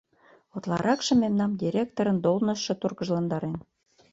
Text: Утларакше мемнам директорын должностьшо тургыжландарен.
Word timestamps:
Утларакше 0.55 1.13
мемнам 1.21 1.51
директорын 1.61 2.17
должностьшо 2.25 2.73
тургыжландарен. 2.81 3.55